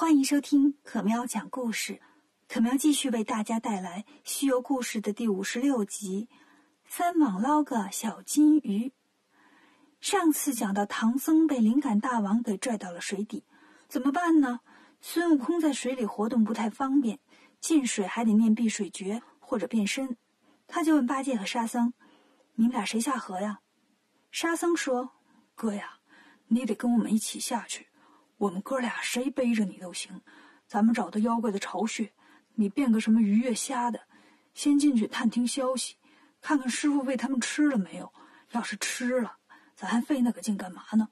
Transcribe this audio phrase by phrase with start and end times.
[0.00, 2.00] 欢迎收听可喵讲故事。
[2.48, 6.26] 可喵继续为大家带来《西游故事》的第五十六集
[6.88, 8.88] 《三网捞个小金鱼》。
[10.00, 13.44] 上次讲到唐僧被灵感大王给拽到了水底，
[13.88, 14.60] 怎么办呢？
[15.02, 17.20] 孙悟空在水里活动不太方便，
[17.60, 20.16] 进水还得念避水诀或者变身。
[20.66, 21.92] 他就问八戒和沙僧
[22.56, 23.60] ：“你们俩谁下河呀？”
[24.32, 25.10] 沙僧说
[25.54, 25.98] ：“哥呀，
[26.46, 27.88] 你得跟我们一起下去。
[28.40, 30.22] 我们哥俩谁背着你都行。
[30.66, 32.10] 咱们找到妖怪的巢穴，
[32.54, 34.00] 你变个什么鱼跃虾的，
[34.54, 35.96] 先进去探听消息，
[36.40, 38.10] 看看师傅喂他们吃了没有。
[38.52, 39.36] 要是吃了，
[39.76, 41.10] 咱还费那个劲干嘛呢？”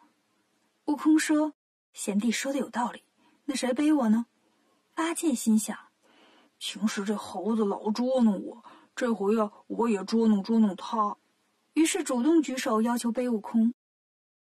[0.86, 1.52] 悟空说
[1.92, 3.04] ：“贤弟说的有道理。
[3.44, 4.24] 那谁背我呢？”
[4.96, 5.76] 八戒心想
[6.56, 8.64] ：“平时这猴子老捉弄我，
[8.96, 11.18] 这回啊，我也捉弄捉弄他。”
[11.74, 13.74] 于是主动举手要求背悟空。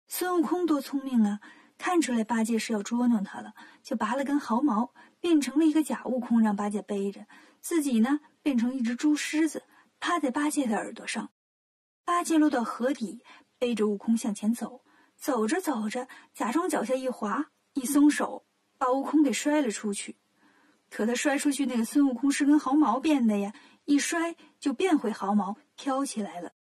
[0.08, 1.42] 孙悟空多聪明啊，
[1.80, 7.26] 看出来八戒是要捉弄他了，就拔了根毫毛，变成了一个假悟空，让八戒背着，
[7.62, 9.64] 自己呢变成一只猪狮子，
[10.02, 11.32] 趴在八戒的耳朵上。
[12.04, 13.24] 八戒落到河底，
[13.58, 14.84] 背着悟空向前走，
[15.16, 18.46] 走着走着，假装脚下一滑，一松手，
[18.78, 20.18] 把悟空给摔了出去。
[20.90, 23.54] 可他摔出去那个孙悟空是根毫毛变的呀，
[23.86, 26.52] 一摔就变回毫毛，飘起来了。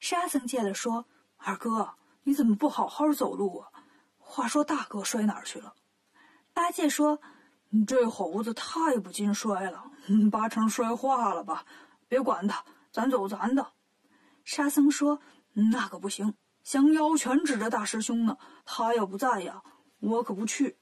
[0.00, 3.68] 沙僧见了，说：“二哥，你怎么不好好走路啊？
[4.28, 5.72] 话说大哥摔哪儿去了？”
[6.52, 7.20] 八戒说
[7.86, 9.84] ：“这猴子太不经摔了，
[10.30, 11.64] 八成摔化了吧？
[12.08, 13.72] 别管他，咱走咱的。”
[14.44, 15.20] 沙僧说
[15.72, 19.62] ：“那可不行，降妖全指着大师兄呢，他要不在呀，
[20.00, 20.78] 我可不去。”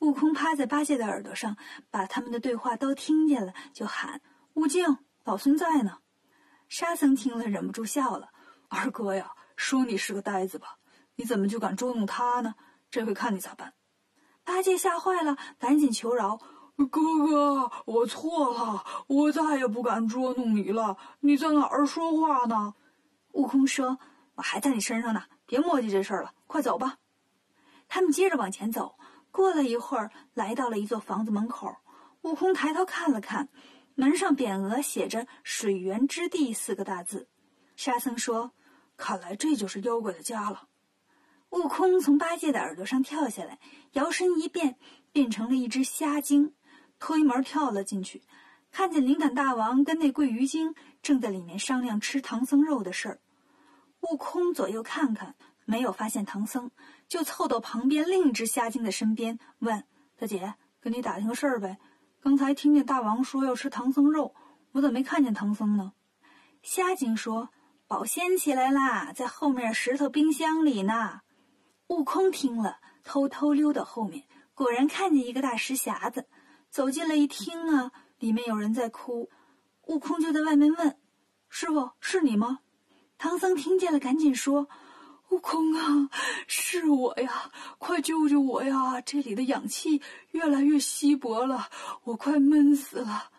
[0.00, 1.56] 悟空趴在八戒的耳朵上，
[1.90, 4.20] 把他们的对话都听见了，就喊
[4.54, 5.98] ：“悟净，老孙在呢。”
[6.68, 8.30] 沙僧听了，忍不住笑了
[8.68, 10.78] ：“二哥呀，说你是个呆子吧？
[11.16, 12.54] 你怎么就敢捉弄他呢？
[12.90, 13.74] 这回看你咋办？”
[14.44, 16.36] 八戒吓坏了，赶紧求饶
[16.90, 20.96] ：“哥哥，我错了，我再也不敢捉弄你了。
[21.20, 22.74] 你在哪儿说话呢？”
[23.32, 23.98] 悟空说
[24.34, 26.98] ：“我还在你身上呢，别磨叽这事儿了，快走吧。”
[27.88, 28.98] 他们接着往前走，
[29.30, 31.76] 过了一会儿，来到了一座房子门口。
[32.22, 33.48] 悟空抬头看了看。
[33.94, 37.28] 门上匾额写着“水源之地”四个大字。
[37.76, 38.52] 沙僧说
[38.96, 40.68] ：“看来这就是妖怪的家了。”
[41.52, 43.58] 悟空从八戒的耳朵上跳下来，
[43.92, 44.76] 摇身一变，
[45.12, 46.54] 变成了一只虾精，
[46.98, 48.22] 推门跳了进去，
[48.70, 53.20] 看见灵感大王跟那桂鱼精正在里面商量吃唐僧肉的事儿。
[54.00, 55.34] 悟空左右看看，
[55.66, 56.70] 没有发现唐僧，
[57.06, 59.84] 就凑到旁边另一只虾精的身边，问
[60.18, 61.76] ：“大姐，跟你打听个事儿呗。”
[62.22, 64.34] 刚才听见大王说要吃唐僧肉，
[64.72, 65.92] 我怎么没看见唐僧呢？
[66.62, 67.50] 虾精说
[67.86, 71.20] ：“保鲜起来啦，在后面石头冰箱里呢。”
[71.88, 76.26] 悟空听了，偷偷溜到后面，果然看见一个大石匣子。
[76.70, 79.30] 走进来一听啊，里面有人在哭。
[79.88, 80.96] 悟空就在外面问
[81.50, 82.60] ：“师傅，是你吗？”
[83.18, 84.68] 唐僧听见了，赶紧说。
[85.28, 86.10] 悟空啊，
[86.46, 87.50] 是我呀！
[87.78, 89.00] 快救救我呀！
[89.00, 91.68] 这里的氧气越来越稀薄了，
[92.04, 93.30] 我快闷死了。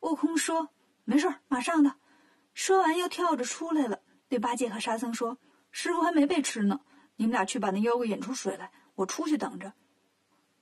[0.00, 0.68] 悟空说
[1.04, 1.96] ：“没事马上的。”
[2.52, 5.38] 说完又跳着出来了，对八戒和沙僧说
[5.70, 6.80] ：“师傅还没被吃呢，
[7.18, 9.74] 你们俩去把那妖怪引出水来，我出去等着。”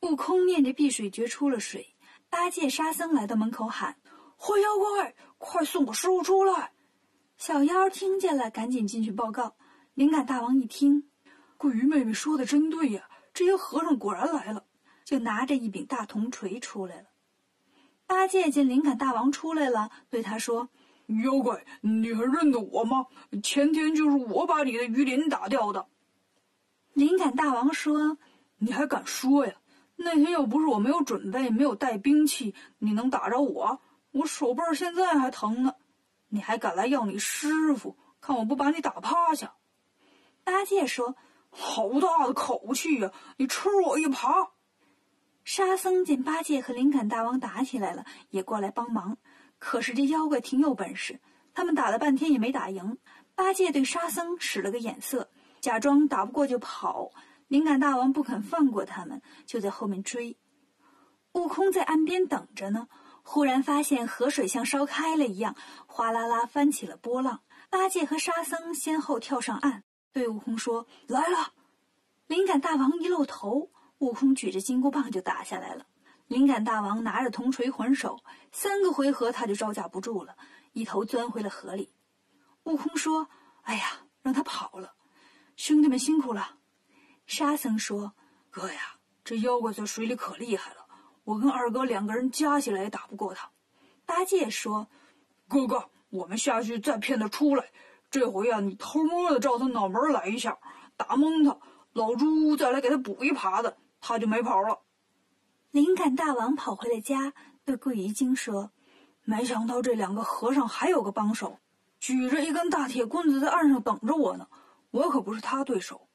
[0.02, 1.94] 悟空念着碧水诀出了水，
[2.28, 3.96] 八戒、沙僧来到门口喊
[4.36, 6.72] ：“坏妖怪，快送我师傅出来！”
[7.38, 9.56] 小妖听见了，赶紧进去报告。
[9.94, 11.08] 灵感大王一听，
[11.56, 14.64] 桂鱼妹妹说的真对呀，这些和尚果然来了，
[15.04, 17.08] 就拿着一柄大铜锤出来了。
[18.06, 20.68] 八戒见灵感大王出来了，对他说
[21.24, 23.06] ：“妖怪，你还认得我吗？
[23.42, 25.88] 前天就是我把你的鱼鳞打掉的。”
[26.96, 28.16] 灵感大王说
[28.56, 29.52] ：“你还敢说呀？
[29.96, 33.82] 那天要不是我没有准备，没有带兵器，你能打着我？
[34.12, 35.74] 我手背现在还疼呢，
[36.28, 37.98] 你还敢来要你师傅？
[38.18, 39.56] 看我不把你打趴下！”
[40.42, 41.16] 八戒说
[41.52, 43.12] ：“好大的口气呀！
[43.36, 44.48] 你吃我一耙！”
[45.44, 49.18] 沙僧见八戒和灵感大王打起来了，也过来帮忙。
[49.58, 51.20] 可是这妖怪挺有本事，
[51.52, 52.96] 他们打了半天也没打赢。
[53.34, 55.28] 八戒对沙僧使了个眼色，
[55.66, 57.10] 假装打不过就跑。
[57.48, 60.38] 灵感大王不肯放过他们，就在后面追。
[61.32, 62.86] 悟空在岸边等着呢，
[63.24, 65.56] 忽然发现河水像烧开了一样，
[65.88, 67.40] 哗啦啦翻起了波浪。
[67.68, 69.82] 八戒和沙僧先后跳上岸。
[70.12, 71.54] 对悟空说：“来了！”
[72.28, 75.86] 灵感大王一露头，悟空举着金箍棒就打下来了。
[76.28, 78.20] 灵感大王拿着铜锤还手，
[78.52, 80.36] 三个回合他就招架不住了，
[80.72, 81.92] 一头钻回了河里。
[82.62, 83.28] 悟空说
[83.62, 84.92] ：“哎呀，让他跑了！
[85.56, 86.58] 兄弟们辛苦了。”
[87.26, 88.12] 沙僧说
[88.50, 90.86] ：“哥呀，这妖怪在水里可厉害了，
[91.24, 93.50] 我跟二哥两个人加起来也打不过他。
[94.04, 94.88] 八戒说
[95.48, 97.70] ：“哥哥，我们下去再骗他出来。
[98.08, 100.56] 这回啊，你偷摸的照他脑门来一下，
[100.96, 101.58] 打蒙他，
[101.92, 104.82] 老猪再来给他补一耙子，他就没跑了。”
[105.72, 107.32] 灵感大王跑回了家，
[107.64, 108.70] 对桂鱼精说
[109.24, 111.58] ：“没想到这两个和尚还有个帮手，
[111.98, 114.46] 举着一根大铁棍子在岸上等着我呢，
[114.90, 116.08] 我可不是他对手。”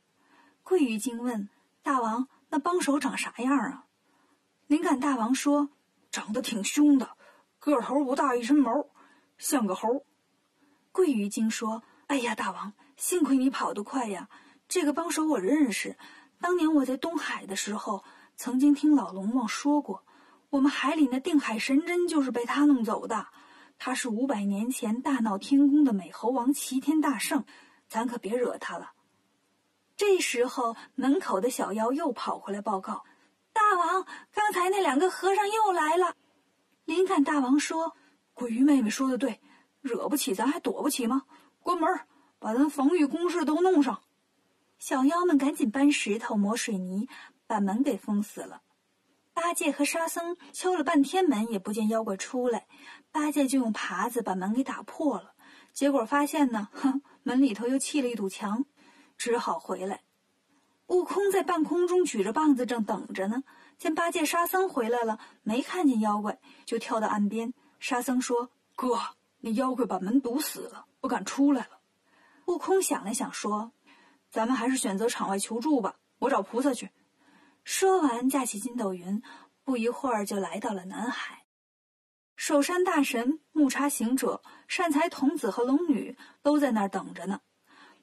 [0.63, 1.49] 桂鱼精问
[1.81, 2.27] 大王。
[2.53, 3.85] 那帮手长啥样啊？
[4.67, 5.69] 灵感大王说
[6.11, 7.11] ：“长得挺凶的，
[7.59, 8.87] 个头不大，一身毛，
[9.37, 10.05] 像个猴。”
[10.91, 14.27] 桂鱼精说：“哎呀，大王，幸亏你跑得快呀！
[14.67, 15.97] 这个帮手我认识，
[16.41, 18.03] 当年我在东海的时候，
[18.35, 20.03] 曾经听老龙王说过，
[20.49, 23.27] 我们海里那定海神针就是被他弄走的。
[23.79, 27.45] 他是五百年前大闹天宫的美猴王齐天大圣，
[27.91, 28.93] 咱可别惹他了。”
[29.97, 33.03] 这时候，门口的小妖又跑回来报告
[33.51, 36.15] ：“大王，刚才那两个和尚又来了。”
[36.85, 37.95] 灵感大王说
[38.33, 39.41] ：“鬼鱼妹妹说的对，
[39.81, 41.23] 惹不起咱还躲不起吗？
[41.59, 41.87] 关门，
[42.39, 44.01] 把咱防御工事都弄上。”
[44.79, 47.07] 小妖们赶紧搬石头、磨水泥，
[47.45, 48.63] 把门给封死了。
[49.33, 52.65] 八戒和沙僧敲了半天门，也不见妖怪出来。
[53.11, 55.35] 八戒就用耙子把门给打破了，
[55.73, 58.65] 结果发现呢，哼，门里头又砌了一堵墙。
[59.17, 60.01] 只好回来。
[60.87, 63.43] 悟空在半空中举着棒子，正等着呢。
[63.77, 67.53] 见八戒、沙僧回来了，没看见妖怪，就跳到岸边。
[67.79, 68.99] 沙僧说：“哥，
[69.41, 71.79] 那妖怪把门堵死了，不敢出来了。”
[72.47, 73.71] 悟空想了想，说
[74.31, 75.97] ：“咱们还是选择场外求助吧。
[76.17, 76.89] 我找菩萨去。”
[77.63, 79.21] 说完，架起筋斗云，
[79.63, 81.40] 不一会儿就来到了南海。
[82.43, 87.41] 守山大神、木叉行者、善财童子和龙女都在那儿等着呢。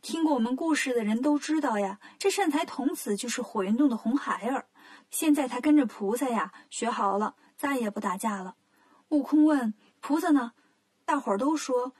[0.00, 4.68] 听过我们故事的人都知道呀，这善财童子就是火云洞的红孩儿。
[5.10, 8.54] 现在他跟着菩萨呀，学好了，再也不打架了。
[9.08, 10.52] 悟空问菩萨呢，
[11.04, 11.92] 大伙儿都说，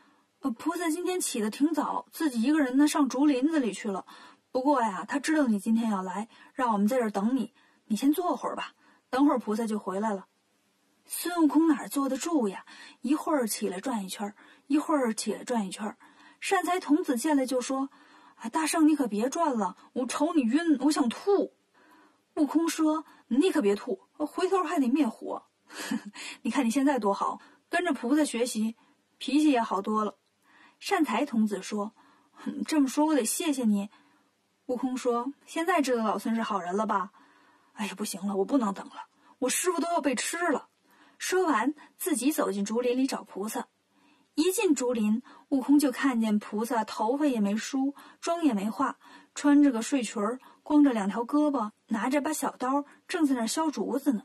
[0.43, 4.06] 呃，菩萨今天起得挺早，自己一个人呢上竹林子里去了。
[4.52, 7.52] 不过呀，他知道你今天要来，让我们在这儿等你，
[7.87, 8.75] 你先坐会儿吧，
[9.11, 10.26] 等会儿菩萨就回来了。
[11.11, 12.67] 孙悟空哪坐得住呀？
[13.01, 14.35] 一会儿起来转一圈，
[14.67, 15.97] 一会儿起来转一圈。
[16.39, 17.89] 善财童子见了就说
[18.37, 21.55] ：“啊，大圣你可别转了，我瞅你晕，我想吐。”
[22.37, 25.43] 悟空说：“你可别吐，回头还得灭火。
[26.43, 27.41] 你看你现在多好，
[27.71, 28.77] 跟着菩萨学习，
[29.17, 30.19] 脾气也好多了。”
[30.79, 31.95] 善财童子说
[32.69, 33.89] ：“这么说，我得谢谢你。”
[34.67, 37.13] 悟空说：“现在知道老孙是好人了吧？”
[37.73, 39.07] 哎呀，不行了，我不能等了，
[39.39, 40.69] 我师傅都要被吃了。
[41.19, 43.67] 说完，自己走进竹林里找菩萨。
[44.35, 48.97] 一进竹林，悟空就看见菩萨头发也没梳，妆也没化，
[49.35, 54.23] 穿着个睡裙儿，光着两条胳膊，拿着把小刀，正在那削竹子呢。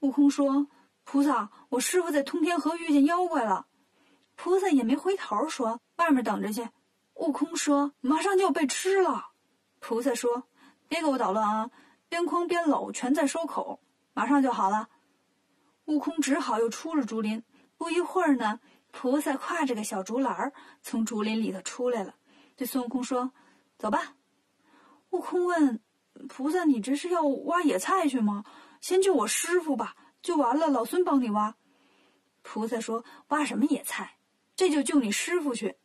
[0.00, 0.68] 悟空说
[1.04, 3.66] ：“菩萨，我师傅在通天河遇见妖怪了。”
[4.34, 6.66] 菩萨也没回头，说：“外面等着去。”
[7.16, 9.26] 悟空说：“马上就要被吃了。”
[9.80, 10.44] 菩萨说
[10.88, 11.70] ：“别给我捣乱啊，
[12.08, 13.80] 边框边搂，全在收口，
[14.14, 14.88] 马上就好了。”
[15.86, 17.42] 悟空只好又出了竹林。
[17.76, 18.60] 不一会儿呢。
[18.94, 20.52] 菩萨挎着个小竹篮儿
[20.82, 22.14] 从竹林里头出来了，
[22.56, 23.32] 对孙悟空说
[23.78, 24.16] ：“走吧。”
[25.08, 25.80] 悟空问
[26.28, 28.44] ：“菩萨，你这是要挖野菜去吗？
[28.82, 31.56] 先救我师傅吧，救完了老孙帮你挖。”
[32.42, 34.18] 菩萨说：“挖什么野菜？
[34.54, 35.78] 这就救你师傅去。”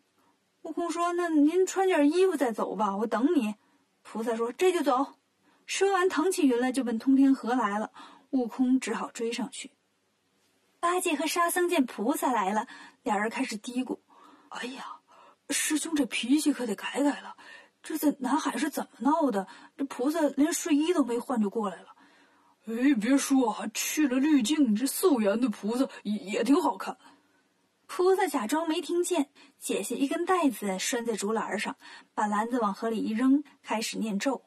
[0.63, 3.55] 悟空说：“那您穿件衣服再走吧，我等你。”
[4.03, 5.13] 菩萨说：“这就走。”
[5.65, 7.89] 说完，腾起云来就奔通天河来了。
[8.31, 9.71] 悟空只好追上去。
[10.79, 12.67] 八戒和沙僧见菩萨来了，
[13.03, 13.99] 俩人开始嘀咕
[14.49, 14.99] ：“哎呀，
[15.49, 17.35] 师兄这脾气可得改改了。
[17.81, 19.47] 这在南海是怎么闹的？
[19.75, 21.87] 这菩萨连睡衣都没换就过来了。
[22.65, 26.97] 哎，别说啊，去了滤镜，这素颜的菩萨也也挺好看。”
[27.87, 31.77] 菩萨假装没听见，解下一根带子拴在竹篮上，
[32.13, 34.43] 把篮子往河里一扔，开始念咒：“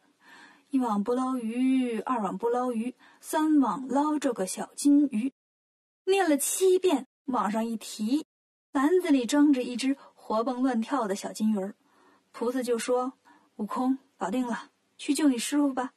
[0.68, 5.32] 一网不捞鱼，二网不捞鱼，三网捞着个小金鱼。”
[6.10, 8.26] 念了七遍，往上一提，
[8.72, 11.74] 篮子里装着一只活蹦乱跳的小金鱼儿。
[12.32, 13.14] 菩萨就说
[13.56, 15.92] ：“悟空，搞定了，去救你师傅吧。”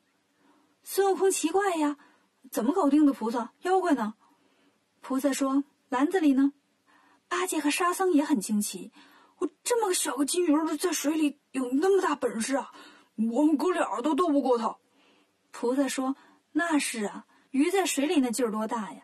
[0.84, 1.98] 孙悟空奇怪呀，
[2.52, 3.14] 怎么搞定的？
[3.14, 4.16] 菩萨，妖怪呢？
[5.02, 6.54] 菩萨说：“篮子里呢。”
[7.28, 8.92] 八戒和沙僧也很惊奇
[9.40, 12.72] ：“我这么个小个金鱼儿在水里有那么大本事啊？
[13.16, 14.78] 我们哥俩都斗不过他。”
[15.52, 16.16] 菩萨说
[16.54, 19.04] ：“那是啊，鱼在水里那劲儿多大呀！”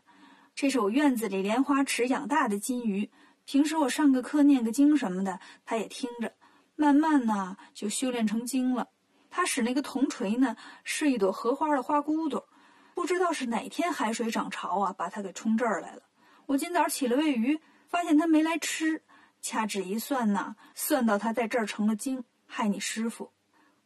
[0.60, 3.10] 这是我院子里莲花池养大的金鱼，
[3.46, 6.34] 平时我上个课、念个经什么的，它也听着，
[6.76, 8.90] 慢慢呢就修炼成精了。
[9.30, 12.46] 它使那个铜锤呢，是一朵荷花的花骨朵，
[12.94, 16.02] 不知道是哪天海水涨潮啊，把它给冲这儿来了。
[16.46, 19.02] 我今早起了喂鱼，发现它没来吃，
[19.42, 23.32] 掐指一算呐，算到它在这儿成了精，害你师傅。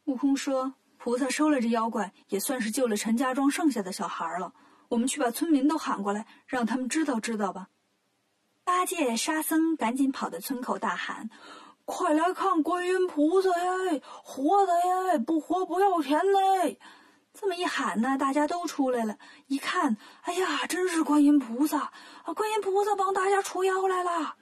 [0.05, 4.51] 悟空说：“菩萨收了这妖怪，也算是救了陈家庄剩下的小孩了。
[4.93, 7.69] 我们去把村民都喊过来，让他们知道知道吧。”
[8.63, 11.31] 八戒、沙僧赶紧跑到村口大喊
[11.83, 14.01] ：“快来看观音菩萨呀！
[14.23, 16.79] 活的呀，不活不要钱嘞！”
[17.33, 19.17] 这么一喊呢，大家都出来了。
[19.47, 21.91] 一看，哎呀，真是观音菩萨
[22.23, 22.33] 啊！
[22.35, 24.35] 观音菩萨帮大家除妖来了。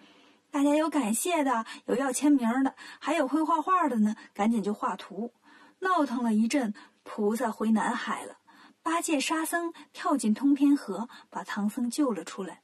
[0.52, 5.34] 大家有感谢的，有要签名的，还有会画画的呢，赶紧就画图。
[5.80, 8.36] 闹腾了一阵，菩萨回南海了。
[8.84, 12.64] 八戒、沙僧跳进通天河，把唐僧救了出来。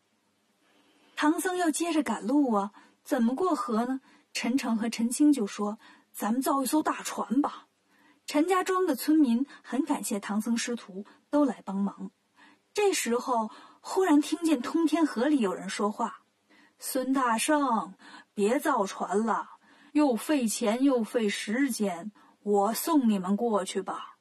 [1.15, 2.71] 唐僧要接着赶路啊，
[3.03, 4.01] 怎么过河呢？
[4.33, 5.79] 陈诚和陈清就说
[6.13, 7.67] ：“咱们造一艘大船吧。”
[8.25, 12.11] 陈家庄的村民很感谢唐僧师徒，都来帮忙。
[12.73, 16.23] 这时候，忽然听见通天河里有人说话
[16.77, 17.95] ：“孙大圣，
[18.33, 19.49] 别造船了，
[19.93, 22.11] 又费钱又费时间，
[22.43, 24.16] 我送你们过去吧。”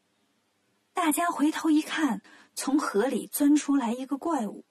[0.96, 2.22] 大家回头一看，
[2.54, 4.64] 从河里钻出来一个怪物。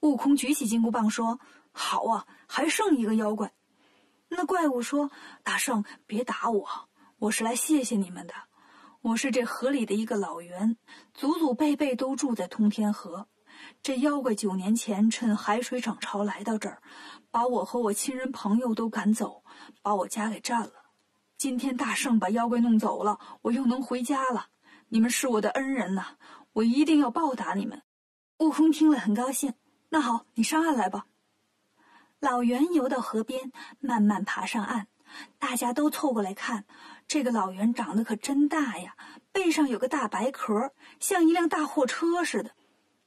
[0.00, 1.40] 悟空举起金箍棒说。
[1.72, 3.54] 好啊，还剩一个妖怪。
[4.28, 5.10] 那怪物说
[5.42, 6.68] ：“大圣，别打我，
[7.18, 8.34] 我是来谢谢你们的。
[9.00, 10.76] 我是这河里的一个老猿，
[11.14, 13.26] 祖祖辈辈都住在通天河。
[13.82, 16.82] 这妖怪九年前趁海水涨潮来到这儿，
[17.30, 19.44] 把我和我亲人朋友都赶走，
[19.80, 20.72] 把我家给占了。
[21.38, 24.48] 今天大圣把妖怪弄走了，我又能回家了。
[24.90, 26.16] 你们是我的恩人呐，
[26.52, 27.82] 我一定要报答你们。”
[28.38, 29.54] 悟空听了很高兴。
[29.88, 31.06] 那好，你上岸来吧。
[32.18, 34.88] 老猿游到河边，慢慢爬上岸。
[35.38, 36.64] 大家都凑过来看，
[37.08, 38.96] 这个老猿长得可真大呀，
[39.32, 42.52] 背上有个大白壳，像一辆大货车似的。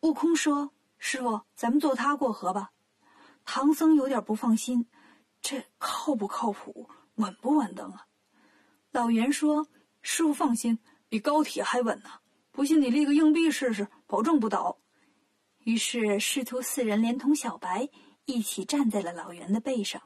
[0.02, 2.72] 悟空说：“师傅，咱们坐它过河吧。”
[3.46, 4.88] 唐僧有点不放心
[5.42, 6.90] ：“这靠不靠谱？
[7.16, 8.08] 稳不稳当啊？”
[8.92, 9.68] 老猿说
[10.02, 10.80] ：“师傅放心，
[11.14, 12.10] 比高铁还稳呢。
[12.52, 14.80] 不信你立个硬币试试，保证不倒。”
[15.64, 17.88] 于是师徒四人连同小白。
[18.26, 20.02] 一起站在了老袁的背上，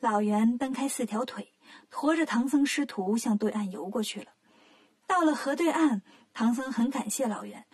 [0.00, 1.54] 老袁蹬开四条腿，
[1.88, 4.32] 驮着唐僧师徒向对岸游过去了。
[5.06, 6.02] 到了河对岸，
[6.34, 7.64] 唐僧很感谢老袁：“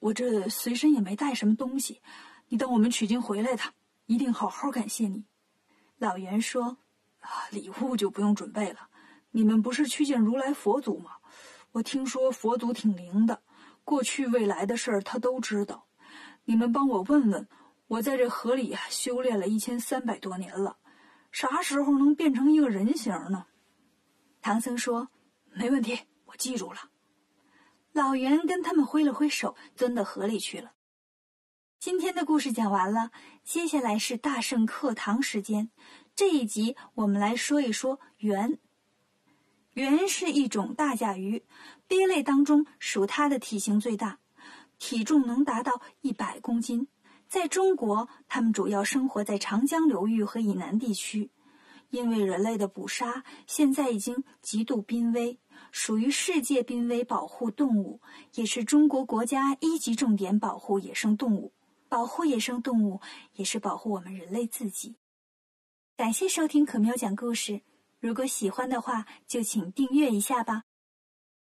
[0.00, 2.00] 我这随身也没带什么东西，
[2.48, 3.62] 你等我们取经回来的，
[4.06, 5.26] 一定好好感谢你。”
[5.98, 6.78] 老袁说
[7.20, 8.88] ：“啊，礼物就不用准备了。
[9.30, 11.12] 你们不是去见如来佛祖吗？
[11.72, 13.42] 我听说佛祖挺灵的，
[13.84, 15.86] 过去未来的事儿他都知道。
[16.44, 17.48] 你们帮我问问。”
[17.88, 20.78] 我在这河里修炼了一千三百多年了，
[21.30, 23.44] 啥时候能变成一个人形呢？
[24.40, 25.10] 唐僧说
[25.52, 26.88] ：“没问题，我记住了。”
[27.92, 30.72] 老袁跟他们挥了挥手，钻到河里去了。
[31.78, 33.10] 今天的故事讲完了，
[33.44, 35.70] 接下来是大圣课堂时间。
[36.14, 38.58] 这一集我们来说一说猿。
[39.74, 41.42] 猿是一种大甲鱼，
[41.88, 44.18] 鳖类当中属它的体型最大，
[44.78, 46.88] 体重能达到一百公斤。
[47.26, 51.30] 在中国，它们主要生活在长江流域和以南地区。
[51.88, 55.38] 因为人类的捕杀，现在已经极度濒危，
[55.70, 58.00] 属于世界濒危保护动物，
[58.34, 61.52] 也是中国国家一级重点保护野生动物。
[61.88, 63.00] 保护野生动物，
[63.34, 64.96] 也是保护我们人类自己。
[65.94, 67.60] 感谢收听可喵讲故事，
[68.02, 70.64] 如果喜欢的话，就请订阅一下吧。